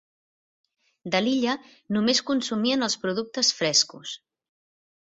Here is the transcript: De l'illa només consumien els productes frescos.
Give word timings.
De 1.15 1.21
l'illa 1.25 1.53
només 1.99 2.23
consumien 2.31 2.89
els 2.89 2.99
productes 3.05 3.55
frescos. 3.61 4.21